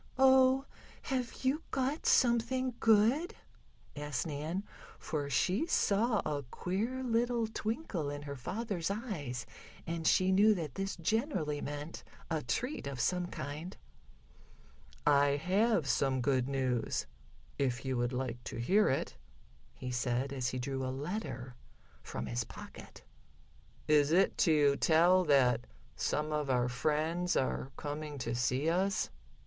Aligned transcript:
"Oh, 0.17 0.65
have 1.03 1.43
you 1.45 1.61
got 1.69 2.07
something 2.07 2.73
good?" 2.79 3.35
asked 3.95 4.25
Nan, 4.25 4.63
for 4.97 5.29
she 5.29 5.67
saw 5.67 6.23
a 6.25 6.41
queer 6.49 7.03
little 7.03 7.45
twinkle 7.45 8.09
in 8.09 8.23
her 8.23 8.35
father's 8.35 8.89
eyes, 8.89 9.45
and 9.85 10.07
she 10.07 10.31
knew 10.31 10.55
that 10.55 10.73
this 10.73 10.95
generally 10.95 11.61
meant 11.61 12.03
a 12.31 12.41
treat 12.41 12.87
of 12.87 12.99
some 12.99 13.27
kind. 13.27 13.77
"I 15.05 15.35
have 15.37 15.85
some 15.87 16.19
good 16.19 16.49
news, 16.49 17.05
if 17.59 17.85
you 17.85 17.95
would 17.97 18.11
like 18.11 18.43
to 18.45 18.57
hear 18.57 18.89
it," 18.89 19.15
he 19.75 19.91
said, 19.91 20.33
as 20.33 20.47
he 20.49 20.57
drew 20.57 20.83
a 20.83 20.89
letter 20.89 21.53
from 22.01 22.25
his 22.25 22.43
pocket. 22.43 23.03
"Is 23.87 24.11
it 24.11 24.35
to 24.39 24.77
tell 24.77 25.23
that 25.25 25.67
some 25.95 26.31
of 26.31 26.49
our 26.49 26.69
friends 26.69 27.37
are 27.37 27.71
coming 27.77 28.17
to 28.17 28.33
see 28.33 28.67
us?" 28.67 29.11